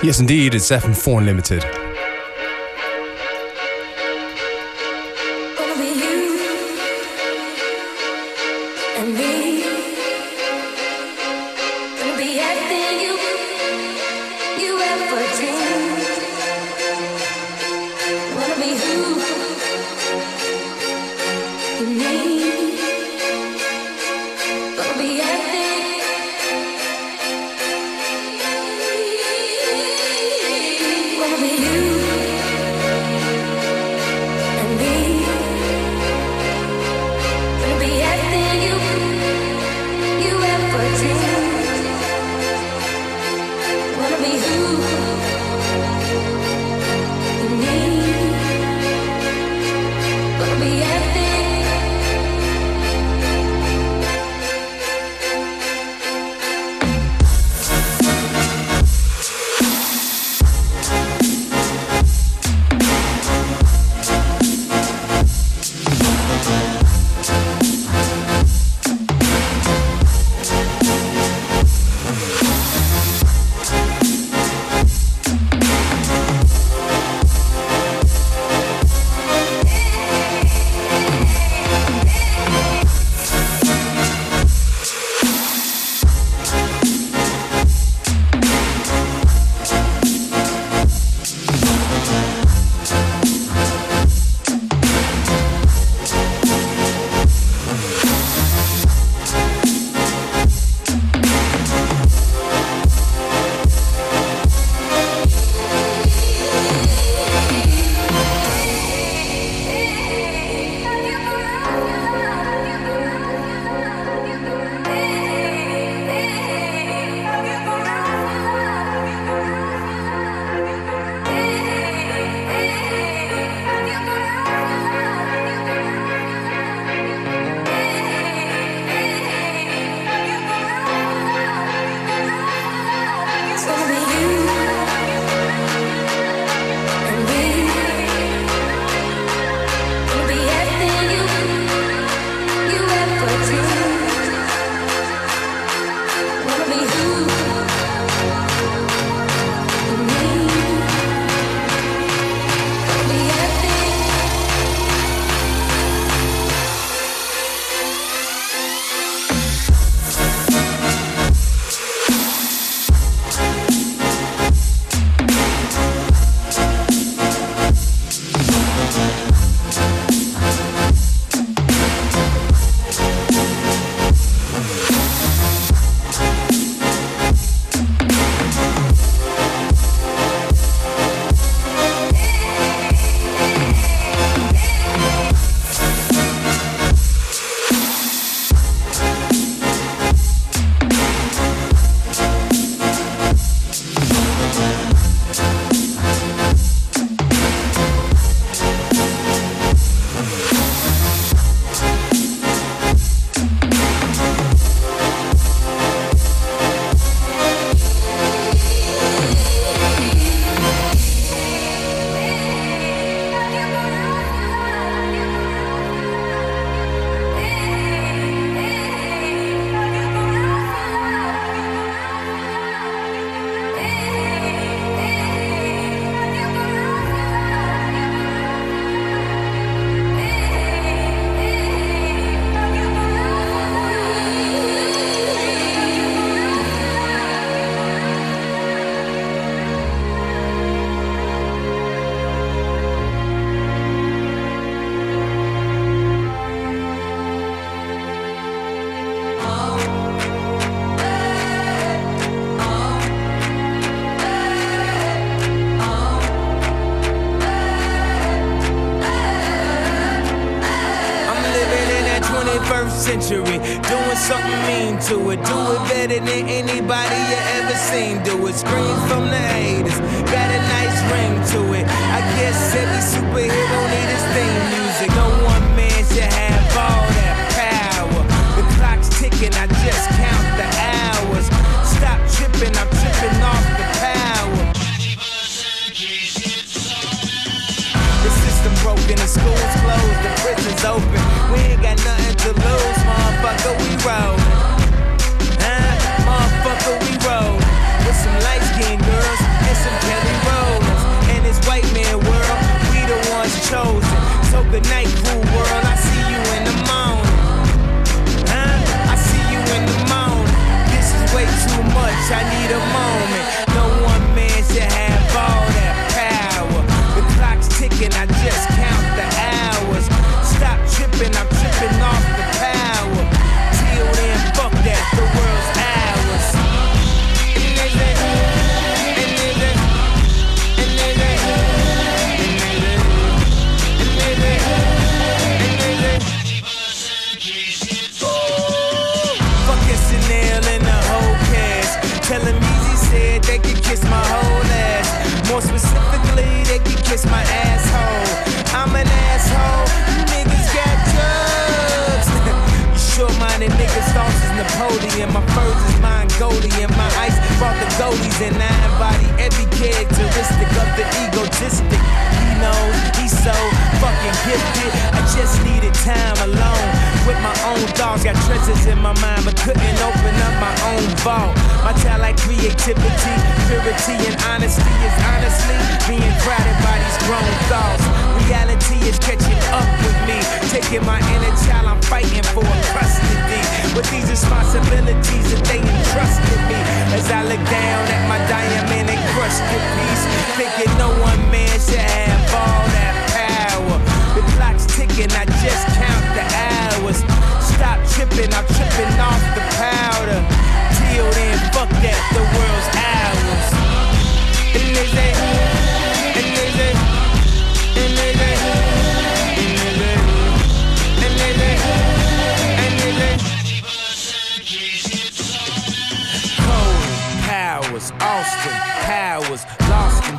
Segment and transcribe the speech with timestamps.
[0.00, 1.87] Yes, indeed, it's FM4 Unlimited.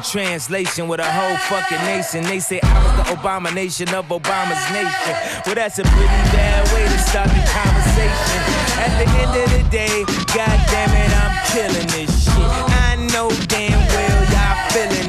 [0.09, 2.23] translation with a whole fucking nation.
[2.23, 5.13] They say I was the Obama nation of Obama's nation.
[5.45, 8.41] Well, that's a pretty bad way to start the conversation.
[8.81, 10.03] At the end of the day,
[10.33, 12.50] God damn it, I'm killing this shit.
[12.89, 15.08] I know damn well y'all feeling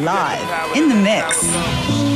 [0.00, 2.09] live in the mix.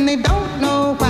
[0.00, 1.09] And they don't know why.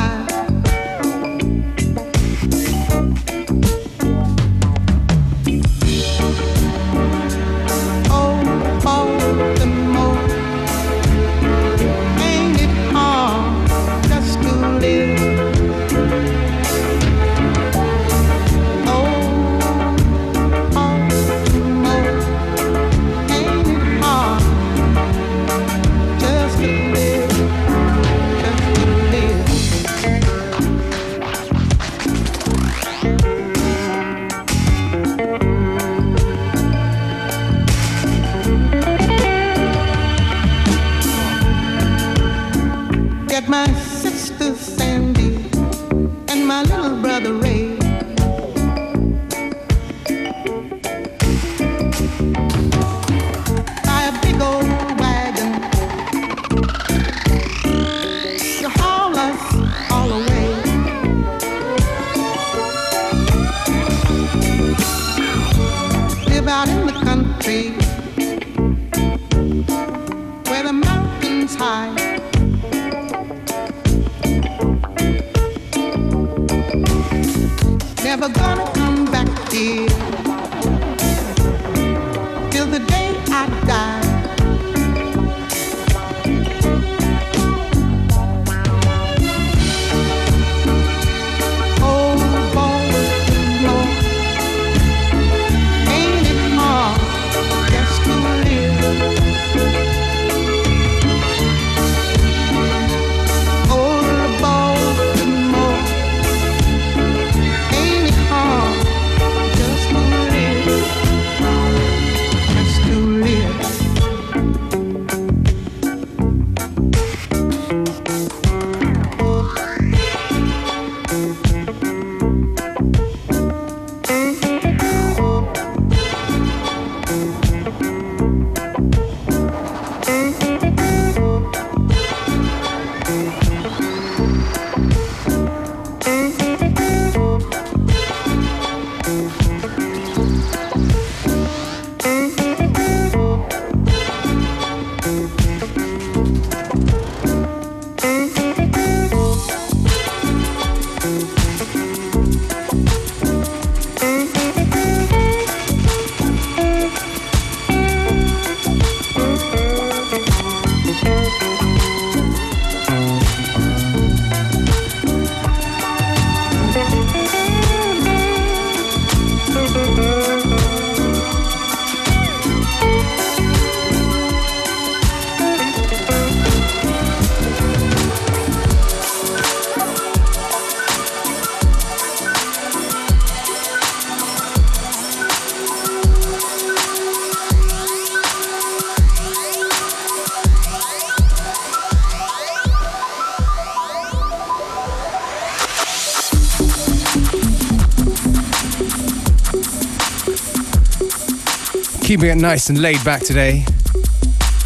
[202.21, 203.65] keeping it nice and laid back today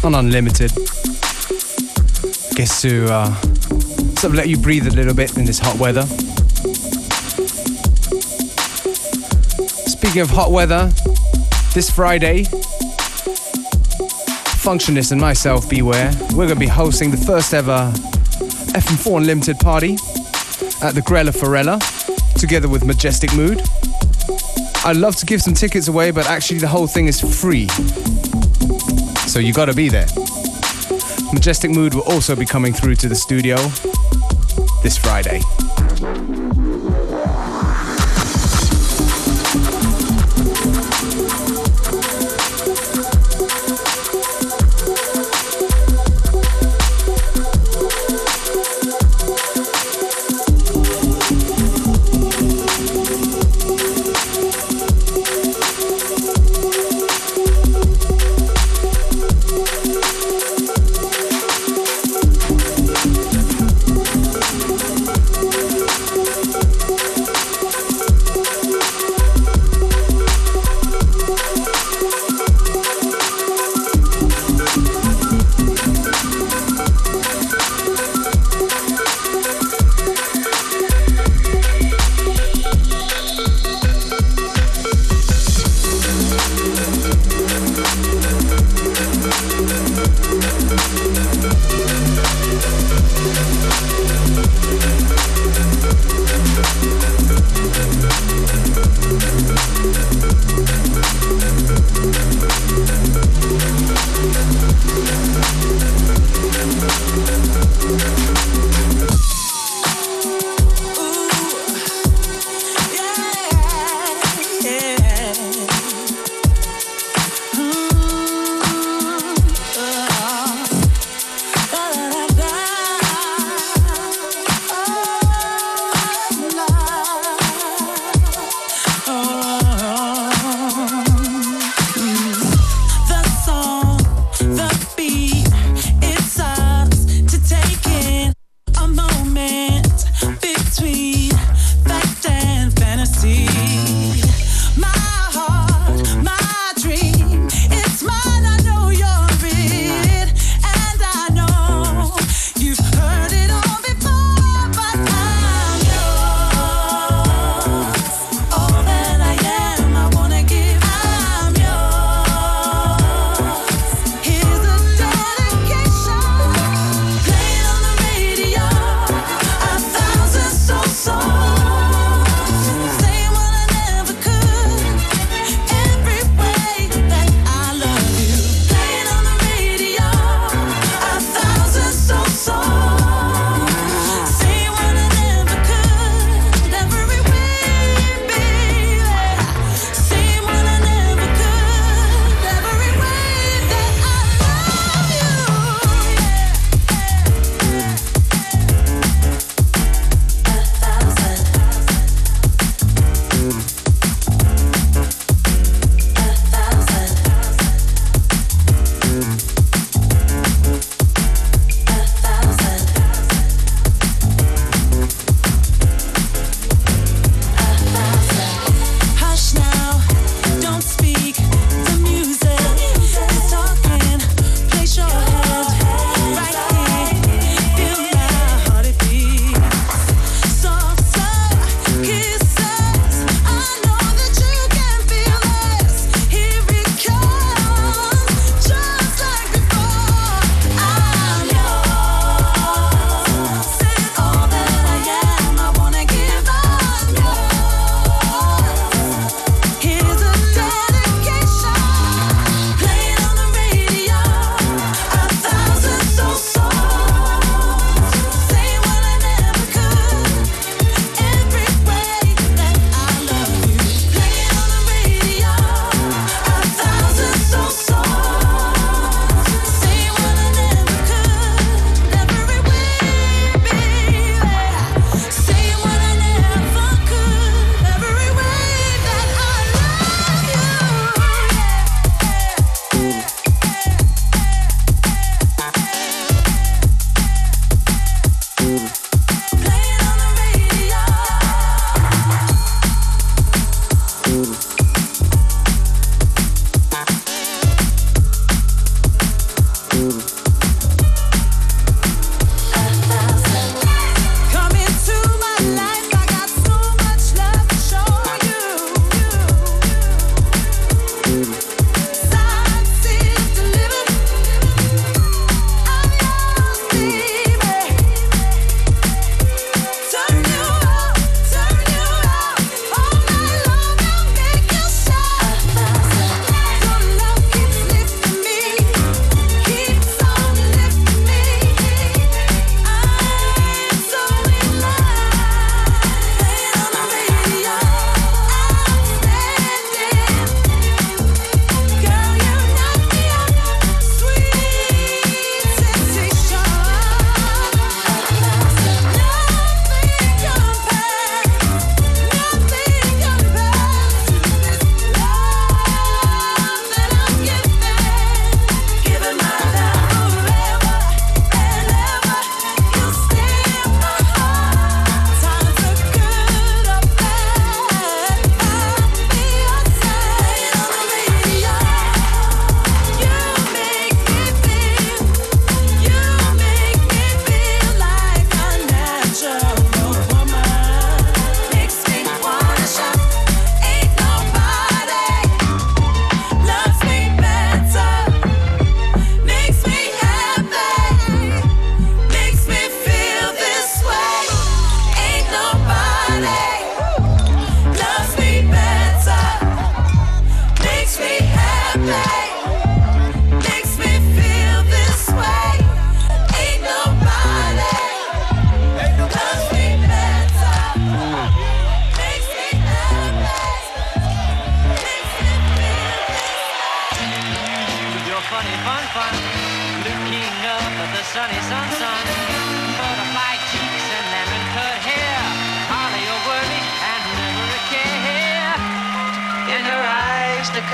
[0.03, 0.71] on Unlimited.
[2.53, 3.33] Guess to uh,
[4.15, 6.01] sort of let you breathe a little bit in this hot weather.
[9.87, 10.91] Speaking of hot weather,
[11.73, 12.43] this Friday,
[14.59, 17.89] Functionist and myself, beware, we're going to be hosting the first ever
[18.73, 19.93] FM4 Unlimited party
[20.85, 21.79] at the Grelle Forelle
[22.37, 23.61] together with Majestic Mood.
[24.85, 27.67] I'd love to give some tickets away, but actually the whole thing is free.
[29.27, 30.05] So you gotta be there.
[31.33, 33.55] Majestic Mood will also be coming through to the studio
[34.83, 35.41] this Friday.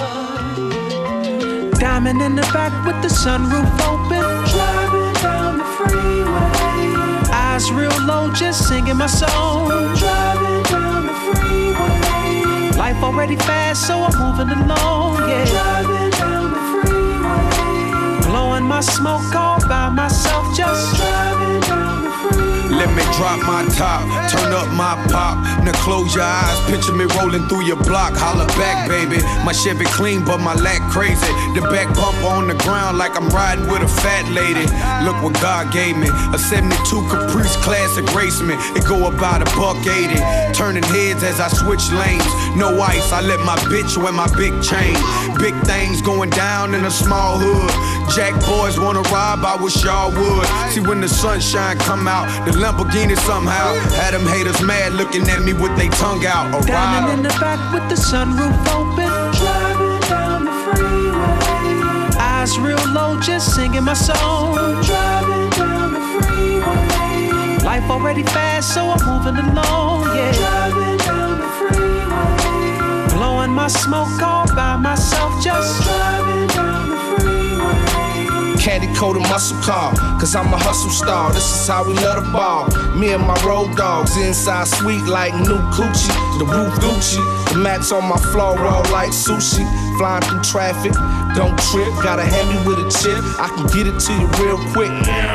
[1.80, 4.26] Diamond in the back with the sunroof open.
[4.54, 7.32] Driving down the freeway.
[7.45, 9.67] Eyes real low, just singing my song.
[10.04, 12.78] Driving down the freeway.
[12.84, 15.30] Life already fast, so I'm moving along.
[15.30, 15.45] Yeah.
[15.45, 16.31] Driving.
[18.62, 22.52] Blowing my smoke all by myself, just driving down the freeway.
[22.69, 25.38] Let me drop my top, turn up my pop.
[25.65, 28.13] Now close your eyes, picture me rolling through your block.
[28.13, 29.21] Holla back, baby.
[29.43, 31.28] My Chevy clean, but my lack crazy.
[31.54, 34.65] The back bump on the ground like I'm riding with a fat lady.
[35.06, 36.10] Look what God gave me.
[36.34, 36.78] A 72
[37.10, 38.56] Caprice Classic race me.
[38.78, 40.21] It go about a buck 80.
[40.54, 42.30] Turning heads as I switch lanes.
[42.56, 44.95] No ice, I let my bitch wear my big chain.
[45.38, 48.01] Big things going down in a small hood.
[48.15, 50.45] Jack boys wanna rob, I wish y'all would.
[50.71, 55.41] See when the sunshine come out, the Lamborghini somehow had them haters mad looking at
[55.43, 56.47] me with they tongue out.
[56.54, 59.08] A Diamond in the back with the sunroof open.
[59.39, 62.19] Driving down the freeway.
[62.19, 64.56] Eyes real low, just singing my song.
[64.84, 67.63] Driving down the freeway.
[67.63, 70.13] Life already fast, so I'm moving along.
[70.13, 70.34] Yeah.
[70.34, 73.15] Driving down the freeway.
[73.15, 76.20] Blowing my smoke all by myself, just driving down the freeway.
[78.62, 81.34] Candy coated muscle car, cause I'm a hustle star.
[81.34, 82.69] This is how we love the ball.
[82.95, 86.13] Me and my road dogs inside sweet like new coochie.
[86.38, 87.17] The roof Gucci,
[87.54, 89.65] the mats on my floor roll like sushi.
[89.97, 90.93] Flying through traffic,
[91.36, 91.91] don't trip.
[92.02, 94.91] Gotta hand me with a chip, I can get it to you real quick.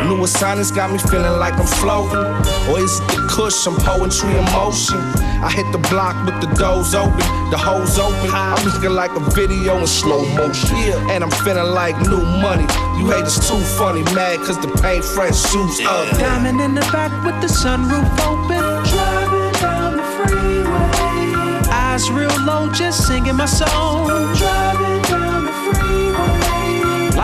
[0.08, 2.24] New assignments got me feeling like I'm floating.
[2.72, 4.98] Or is it the cush, I'm poetry in motion.
[5.44, 7.20] I hit the block with the doors open,
[7.52, 8.30] the holes open.
[8.32, 10.76] I'm looking like a video in slow motion.
[10.76, 12.66] Yeah, and I'm feeling like new money.
[12.98, 16.18] You hate haters too funny, mad cause the paint fresh shoes up.
[16.18, 18.60] Diamond in the back with the sunroof open.
[18.90, 21.70] Driving down the freeway.
[21.70, 24.06] Eyes real low, just singing my song.
[24.06, 24.85] Driving down the freeway.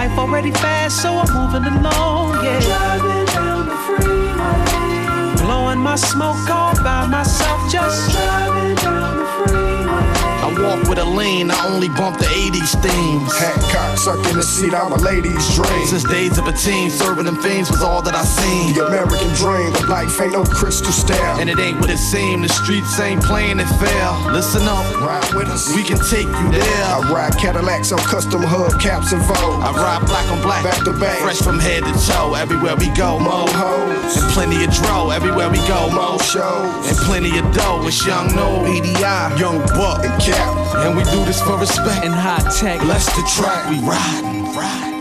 [0.02, 2.44] Life already fast, so I'm moving along.
[2.44, 2.58] Yeah.
[2.58, 5.46] Driving down the freeway.
[5.46, 9.11] Blowing my smoke all by myself, just driving down.
[10.42, 13.30] I walk with a lean, I only bump the 80s themes.
[13.38, 15.86] Hat cock, suck in the seat, I'm a lady's dream.
[15.86, 18.74] Since days of a teen, serving them fiends was all that I seen.
[18.74, 21.22] The American dream, but life ain't no crystal stair.
[21.38, 24.10] And it ain't what it seemed, the streets ain't playing it fair.
[24.32, 25.72] Listen up, Ride with us.
[25.76, 26.84] we can take you there.
[26.90, 29.62] I ride Cadillacs on custom hubcaps and Vogue.
[29.62, 31.18] I ride black on black, Back to back.
[31.22, 32.34] fresh from head to toe.
[32.34, 33.46] Everywhere we go, mo.
[33.46, 34.16] hoes.
[34.18, 36.18] And plenty of dro, everywhere we go, mo.
[36.18, 36.88] shows.
[36.88, 40.04] And plenty of dough, it's young no EDI, Young buck.
[40.04, 40.12] and
[40.84, 42.04] And we do this for respect.
[42.04, 42.80] And high tech.
[42.80, 44.91] Bless the track, we ride, ride.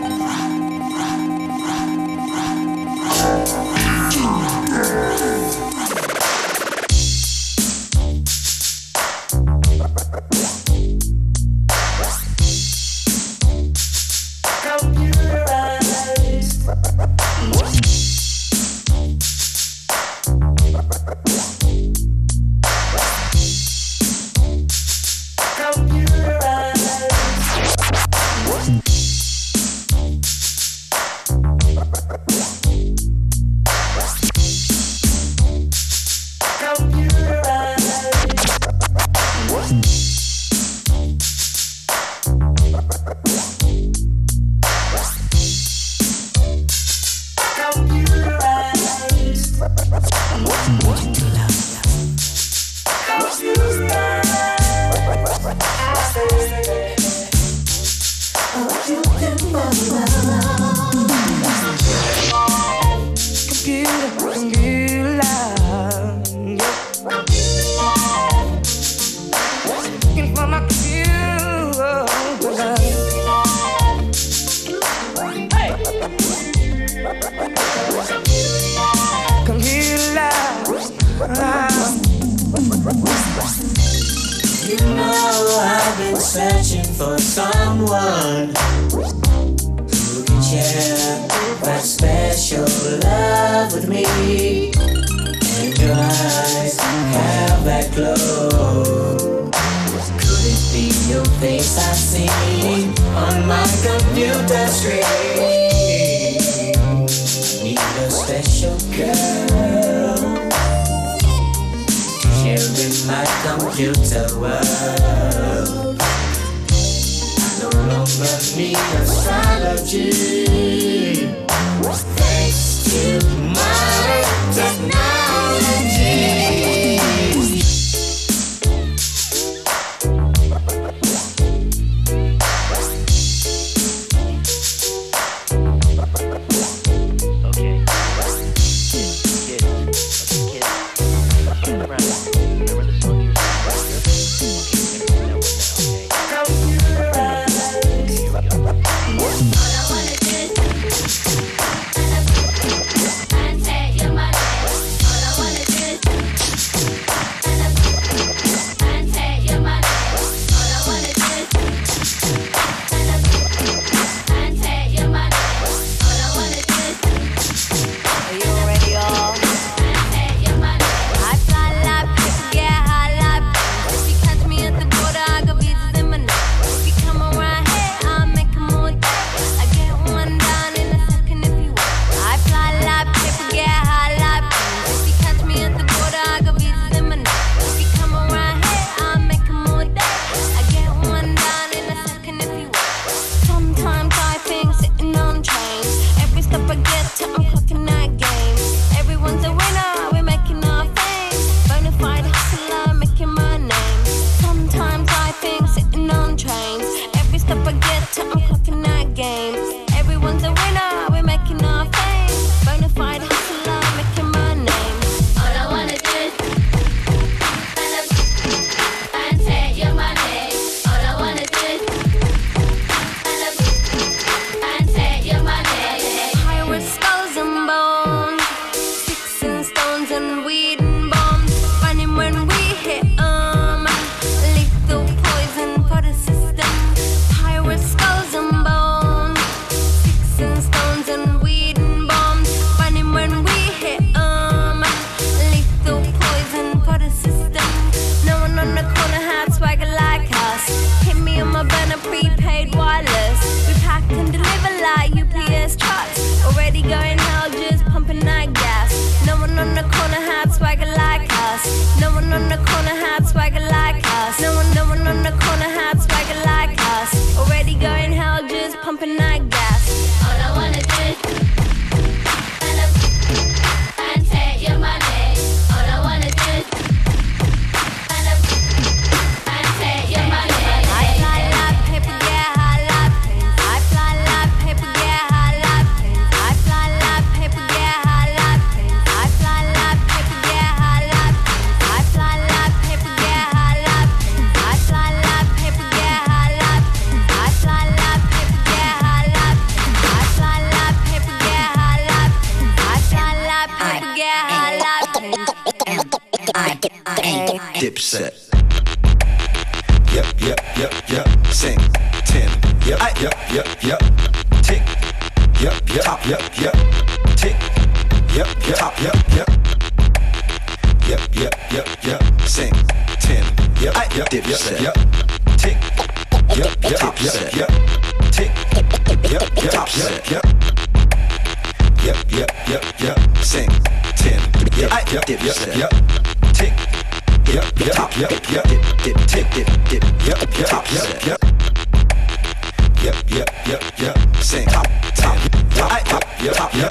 [346.52, 346.90] top, yep,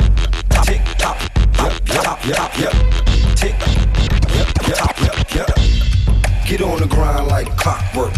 [0.63, 1.19] tick top,
[1.58, 2.74] yep, yep, yep,
[3.36, 3.56] tick,
[4.34, 4.47] yep,
[4.78, 5.47] top, yep, yep.
[6.47, 8.13] Get on the grind like clockwork.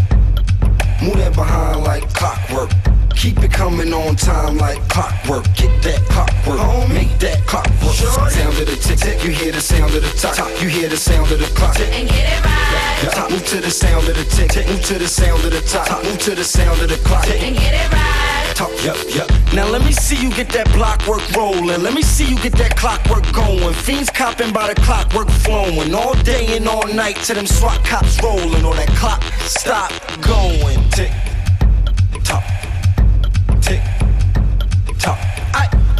[1.01, 2.82] Move that behind like clockwork.
[3.23, 5.45] Keep it coming on time like clockwork.
[5.55, 6.93] Get that clockwork, Homie.
[6.93, 7.95] make that clockwork.
[7.95, 8.11] Sure.
[8.11, 10.61] Sound of the tick, tick, you hear the sound of the top, top.
[10.61, 11.79] you hear the sound of the clock.
[11.79, 13.15] And get it right.
[13.15, 13.27] Yeah.
[13.31, 15.87] Move to the sound of the tick, tick, move to the sound of the top,
[15.87, 16.03] top.
[16.03, 17.25] move to the sound of the clock.
[17.29, 18.55] And get it right.
[18.55, 19.31] Talk, yep, yep.
[19.53, 21.81] Now let me see you get that blockwork rolling.
[21.81, 23.73] Let me see you get that clockwork going.
[23.73, 25.95] Fiends copping by the clockwork flowing.
[25.95, 28.65] All day and all night till them SWAT cops rolling.
[28.65, 30.77] Or that clock stop going.
[30.89, 31.11] Tick,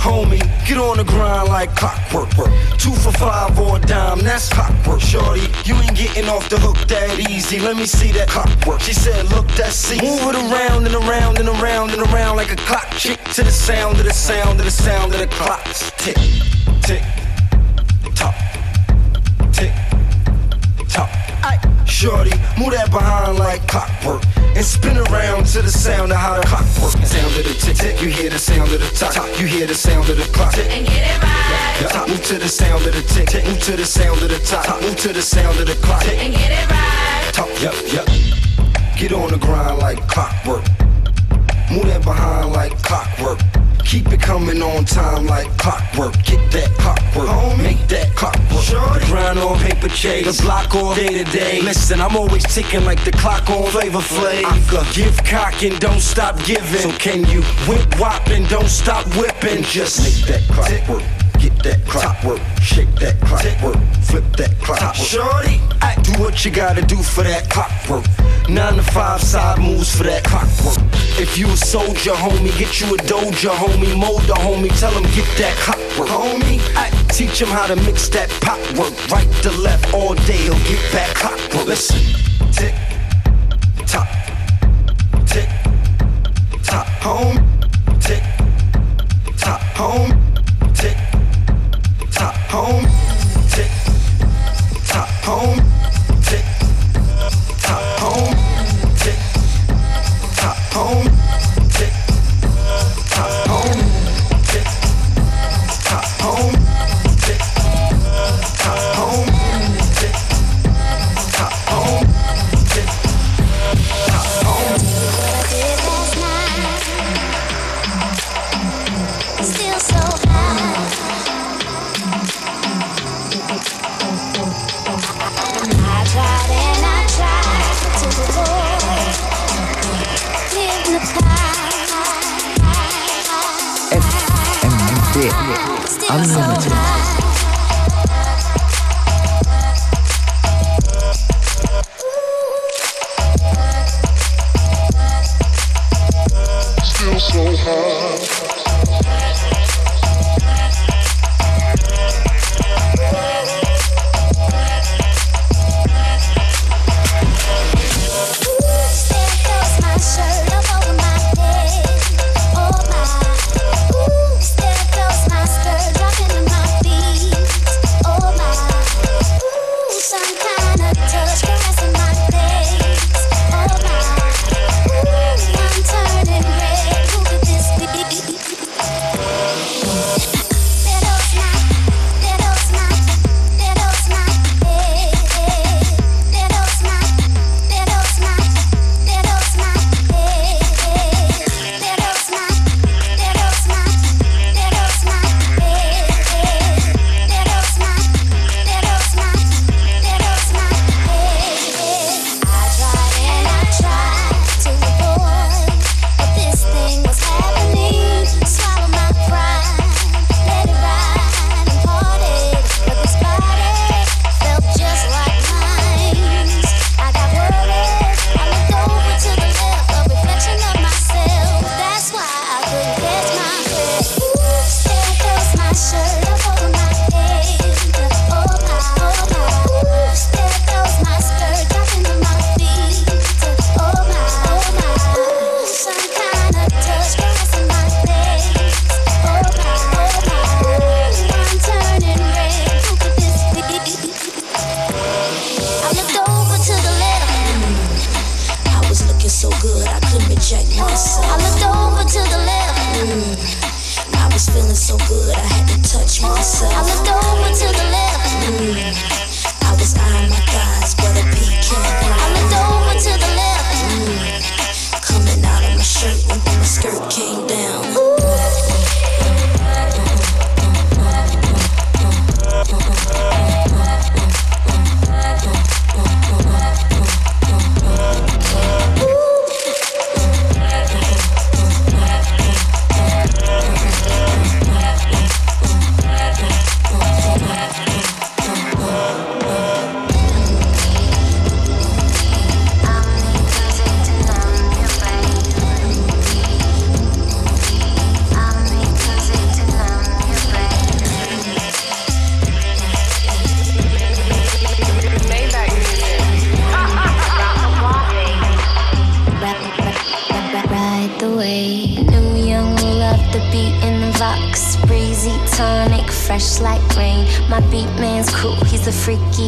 [0.04, 2.30] Homie, get on the grind like clockwork.
[2.78, 5.00] Two for five or a dime, that's clockwork.
[5.00, 7.58] Shorty, you ain't getting off the hook that easy.
[7.58, 8.82] Let me see that clockwork.
[8.82, 10.06] She said, look, that's easy.
[10.06, 12.90] Move it around and around and around and around like a clock.
[12.98, 15.90] Chick to the sound of the sound of the sound of the clocks.
[15.96, 16.18] Tick,
[16.82, 17.04] tick,
[18.14, 18.36] tock.
[19.54, 19.72] Tick,
[20.90, 21.33] tock.
[21.86, 24.24] Shorty, move that behind like clockwork.
[24.56, 27.00] And spin around to the sound of how the clock works.
[27.10, 29.16] Sound of the tick tick, you hear the sound of the top.
[29.40, 30.54] You hear the sound of the clock.
[30.54, 30.70] Tick.
[30.70, 31.90] And get it right.
[31.92, 33.46] Top, move to the sound of the tick tick.
[33.46, 34.82] Move to the sound of the top.
[34.82, 36.06] Move to the sound of the clock.
[36.08, 37.34] And get it right.
[37.34, 38.06] Top, yep, yep.
[38.98, 40.64] Get on the grind like clockwork.
[41.72, 43.40] Move that behind like clockwork.
[43.86, 46.14] Keep it coming on time like clockwork.
[46.24, 47.64] Get that clockwork, Homie.
[47.64, 48.64] make that clockwork.
[48.64, 49.06] Shorty.
[49.06, 51.62] Grind on paper chase, the block all day to day.
[51.62, 54.46] Listen, I'm always ticking like the clock on Flavor Flav.
[54.46, 56.82] I could give cock and don't stop giving.
[56.82, 59.64] So can you whip whop and don't stop whipping?
[59.64, 61.04] Just make that clockwork.
[61.64, 64.96] That clockwork, shake that clockwork, flip that clockwork.
[64.96, 68.06] Shorty, I do what you gotta do for that clockwork.
[68.50, 70.78] Nine to five side moves for that clockwork.
[71.18, 73.98] If you a soldier, homie, get you a doja, homie.
[73.98, 76.60] Mold the homie, tell him get that clockwork, homie.
[76.76, 78.94] I teach him how to mix that pop work.
[79.10, 81.68] Right to left all day, he'll get that clockwork.
[81.68, 82.00] Listen,
[82.52, 82.76] tick,
[83.88, 84.10] tock,
[85.26, 85.48] tick,
[86.64, 87.38] tock, home,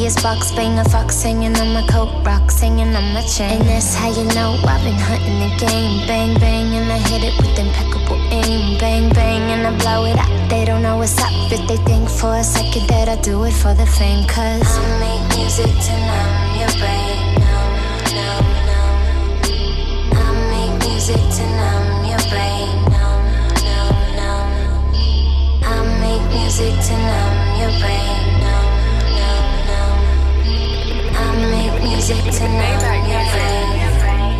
[0.05, 3.59] freakiest box a Fox hanging on my coat, rocks hanging on my chain.
[3.59, 6.07] And that's how you know I've been hunting the game.
[6.07, 8.77] Bang, bang, and I hit it with impeccable aim.
[8.77, 10.49] Bang, bang, and I blow it up.
[10.49, 13.53] They don't know what's up, but they think for a second that I do it
[13.53, 14.27] for the fame.
[14.27, 17.41] Cause I make music to numb your brain.
[20.13, 22.69] I make music to numb your brain.
[25.63, 28.34] I make music to numb your brain.
[32.07, 33.19] Music to numb your
[33.97, 34.35] brain.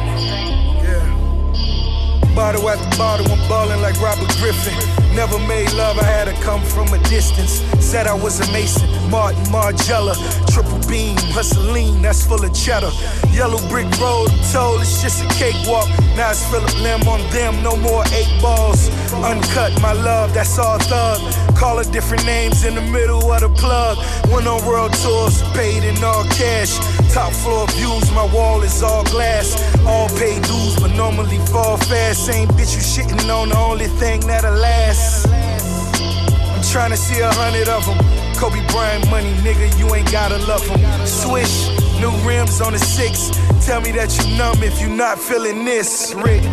[2.36, 4.78] Bottle after bottle, I'm ballin' like Robert Griffin.
[5.16, 7.64] Never made love, I had to come from a distance.
[7.84, 10.14] Said I was a Mason, Martin Margiela.
[10.54, 12.92] Triple beam, hustling, that's full of cheddar.
[13.32, 15.90] Yellow brick road, I'm told it's just a cakewalk.
[16.16, 18.90] Now it's Phillip Lim on them, no more eight balls.
[19.24, 21.20] Uncut, my love, that's all thug.
[21.56, 23.98] Call it different names in the middle of the plug.
[24.30, 26.78] Went on world tours, paid in all cash.
[27.14, 29.56] Top floor views, my wall is all glass.
[29.86, 32.26] All paid dues, but normally fall fast.
[32.26, 35.28] Same bitch you shitting on, the only thing that'll last.
[35.28, 37.98] I'm trying to see a hundred of them.
[38.36, 41.08] Kobe Bryant money, nigga, you ain't gotta love them.
[41.08, 41.70] Swish,
[42.02, 43.32] new rims on the six.
[43.66, 46.44] Tell me that you numb if you not feeling this, Rick.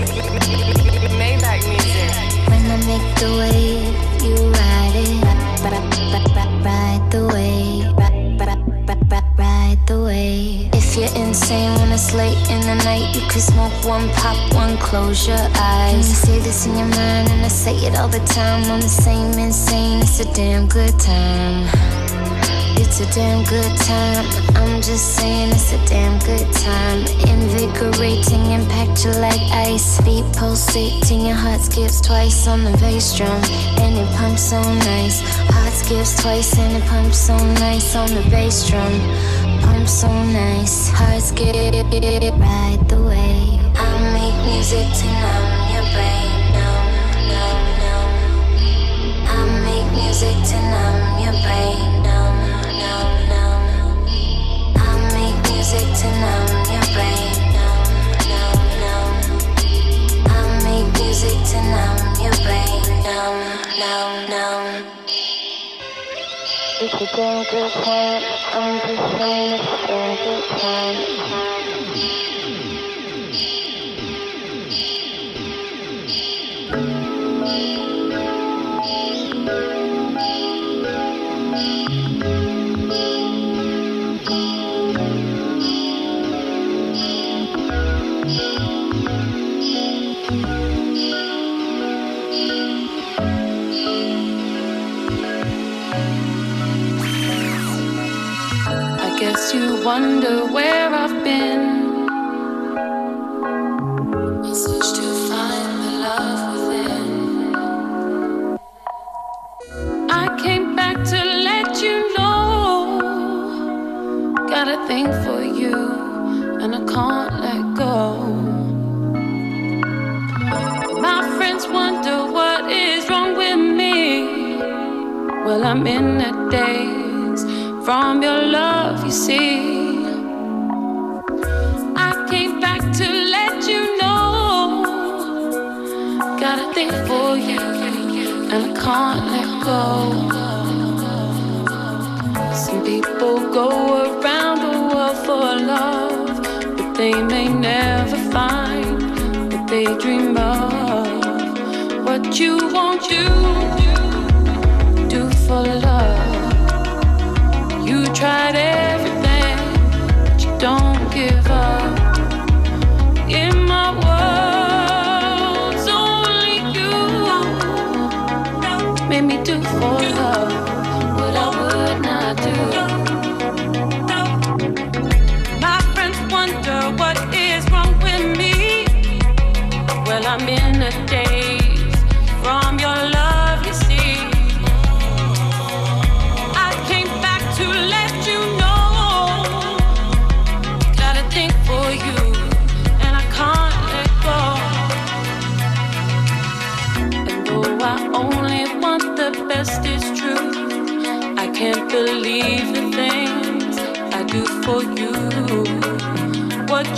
[1.19, 2.49] Maybach music.
[2.49, 4.72] When I make the wave, you ride it.
[5.63, 7.95] Ride the wave.
[9.39, 10.71] Ride the wave.
[10.75, 14.77] If you're insane when it's late in the night, you can smoke one, pop one,
[14.79, 16.09] close your eyes.
[16.09, 18.65] You say this in your mind, and I say it all the time.
[18.65, 21.92] I'm the same insane, it's a damn good time.
[22.95, 24.27] It's a damn good time.
[24.55, 26.99] I'm just saying it's a damn good time.
[27.27, 29.99] Invigorating, impact you like ice.
[30.03, 33.43] Feet pulsating, your heart skips twice on the bass drum.
[33.81, 35.23] And it pumps so nice.
[35.49, 37.35] Heart skips twice and it pumps so
[37.65, 38.93] nice on the bass drum.
[39.63, 40.91] Pumps so nice.
[40.91, 43.73] Heart skip, ride the wave.
[43.75, 46.29] I make music to numb your brain.
[46.53, 46.93] Numb.
[49.33, 51.02] I make music to numb
[61.53, 62.81] to numb your brain.
[63.05, 63.41] Numb,
[63.79, 64.87] numb, numb.
[66.81, 67.09] It's a
[67.51, 68.23] good time.
[68.55, 71.62] I'm just saying it's a damn good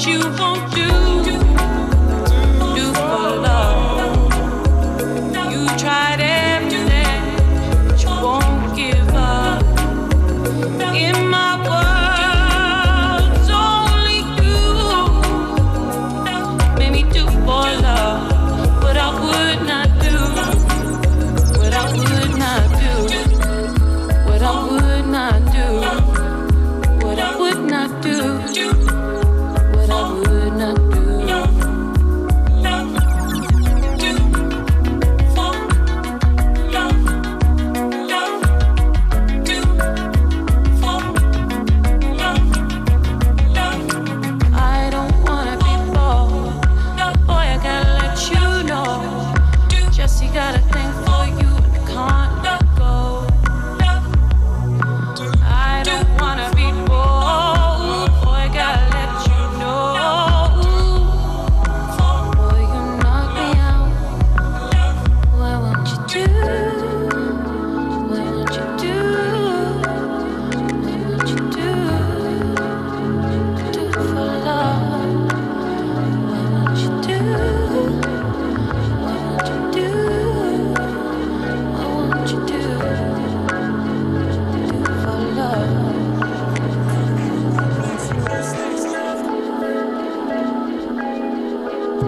[0.07, 0.54] you won't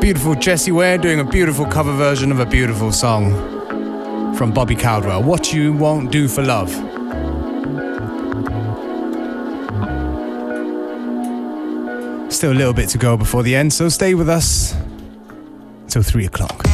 [0.06, 3.32] Beautiful Jessie Ware doing a beautiful cover version of a beautiful song
[4.36, 5.20] from Bobby Caldwell.
[5.20, 6.70] What You Won't Do for Love.
[12.32, 14.76] Still a little bit to go before the end, so stay with us
[15.88, 16.65] till three o'clock.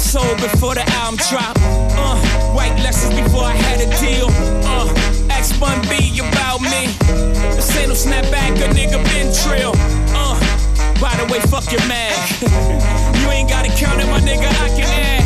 [0.00, 1.56] Soul before the album drop.
[1.60, 2.16] Uh,
[2.56, 4.28] white Lexus before I had a deal.
[4.64, 4.88] Uh,
[5.30, 6.88] X Bun B about me.
[7.54, 9.72] This ain't no snapback, a nigga been trill.
[10.16, 10.40] Uh,
[11.00, 12.12] by the way, fuck your man.
[13.20, 15.20] you ain't gotta count it, my nigga, I can add.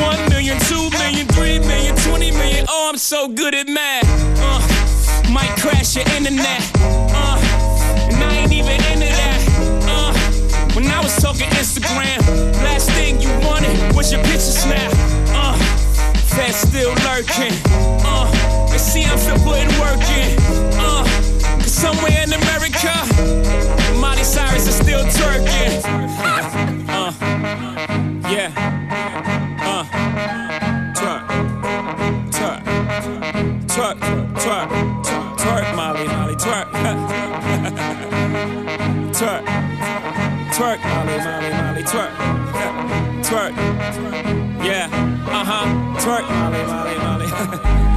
[0.00, 2.66] One million, two million, three million, twenty million.
[2.68, 4.04] Oh, I'm so good at math.
[4.42, 6.60] Uh, might crash your internet.
[7.14, 7.38] Uh,
[8.12, 9.47] and I ain't even into that.
[10.78, 12.20] When I was talking Instagram,
[12.62, 14.92] last thing you wanted was your picture snap.
[15.34, 15.58] Uh,
[16.30, 17.50] Fed still lurking.
[18.06, 18.30] Uh,
[18.70, 20.38] and see I'm still putting work in.
[20.78, 21.02] Uh,
[21.58, 22.94] 'cause somewhere in America,
[23.98, 25.82] Miley Cyrus is still twerking.
[26.88, 27.12] uh,
[28.30, 28.52] yeah.
[29.60, 29.84] Uh,
[30.94, 31.22] twerk,
[32.30, 32.62] twerk,
[33.66, 33.98] twerk,
[34.38, 34.87] twerk,
[40.68, 42.12] twerk, Molly, Molly, Molly, twerk,
[43.22, 43.54] twerk,
[44.62, 44.88] yeah,
[45.26, 45.66] uh huh,
[45.98, 47.26] twerk, Molly, Molly, Molly,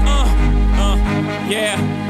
[0.08, 0.26] uh,
[0.80, 0.96] uh,
[1.50, 2.01] yeah,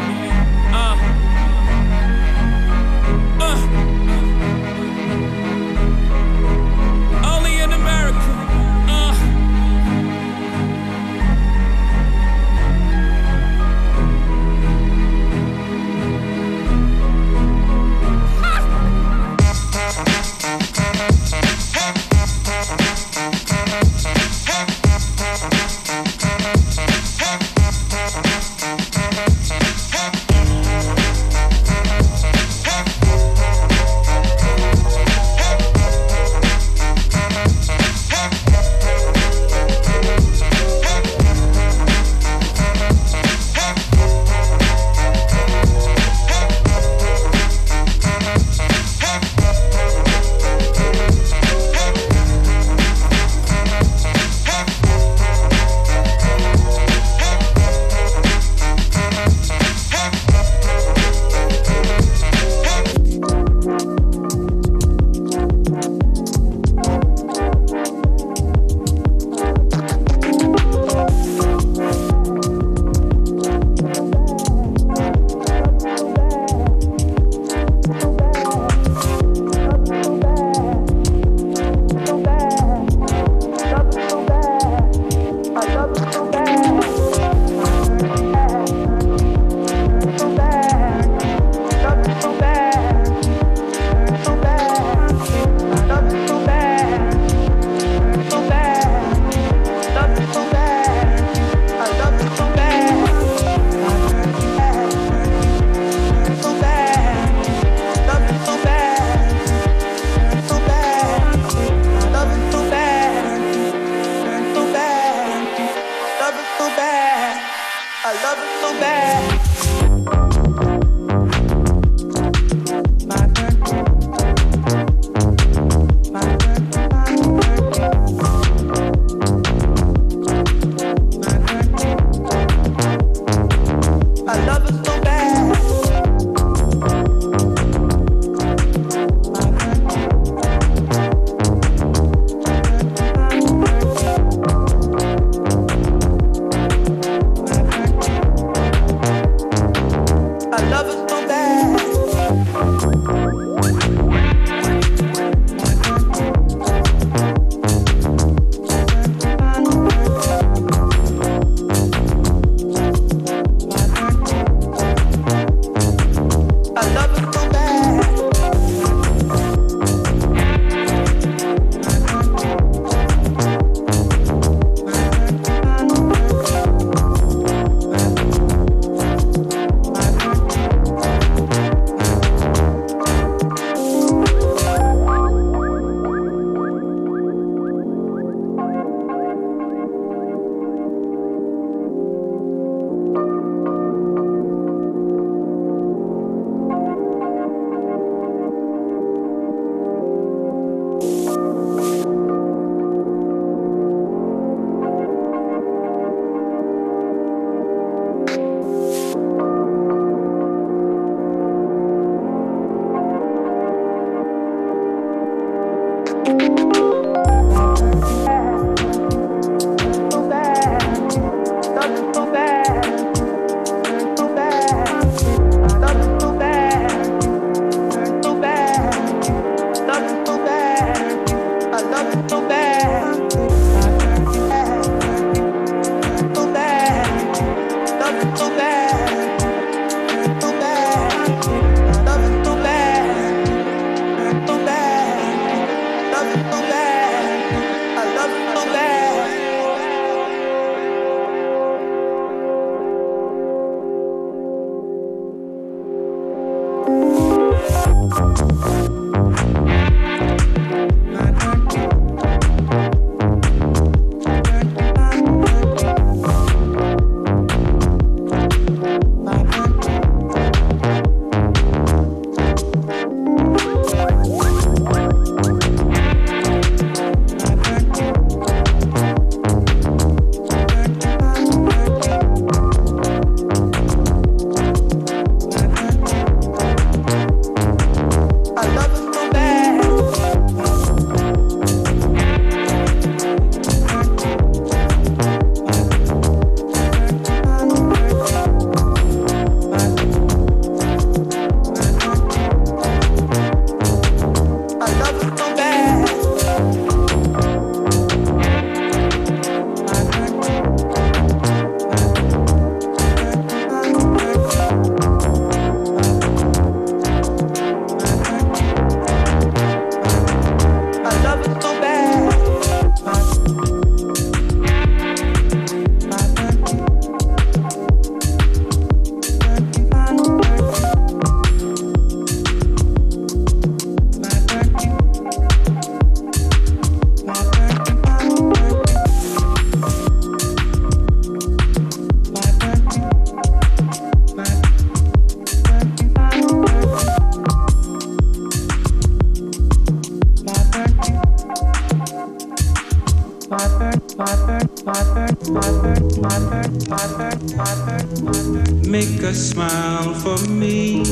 [358.87, 361.03] Make a smile for me.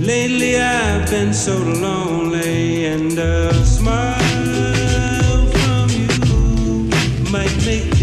[0.00, 6.90] Lately I've been so lonely, and a smile from you
[7.32, 7.93] might make